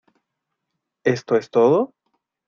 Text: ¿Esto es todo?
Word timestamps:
¿Esto 1.03 1.35
es 1.35 1.51
todo? 1.51 1.93